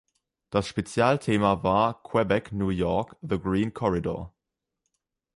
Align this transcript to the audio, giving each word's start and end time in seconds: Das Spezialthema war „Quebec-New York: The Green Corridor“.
Das 0.49 0.65
Spezialthema 0.67 1.61
war 1.61 2.01
„Quebec-New 2.01 2.69
York: 2.71 3.17
The 3.21 3.37
Green 3.39 3.71
Corridor“. 3.71 4.33